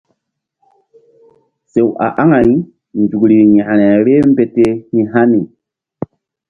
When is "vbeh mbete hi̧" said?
4.01-5.05